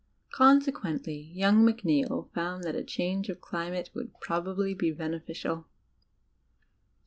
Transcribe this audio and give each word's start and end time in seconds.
Consequently, 0.31 1.15
young 1.31 1.63
Macneill 1.63 2.27
found 2.33 2.63
that 2.63 2.75
a 2.75 2.83
change 2.83 3.29
of 3.29 3.39
climate 3.39 3.91
would 3.93 4.11
probably 4.19 4.73
be 4.73 4.91
benefi 4.91 5.29
cial. 5.29 5.65